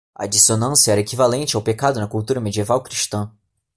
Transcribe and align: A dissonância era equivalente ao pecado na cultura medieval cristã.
A 0.15 0.25
dissonância 0.25 0.91
era 0.91 0.99
equivalente 1.01 1.55
ao 1.55 1.61
pecado 1.61 1.99
na 1.99 2.07
cultura 2.07 2.41
medieval 2.41 2.81
cristã. 2.81 3.31